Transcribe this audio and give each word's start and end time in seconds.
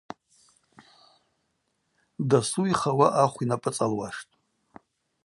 Дасу 2.29 2.61
йхауа 2.71 3.07
ахв 3.23 3.37
йнапӏыцӏалуаштӏ. 3.43 4.33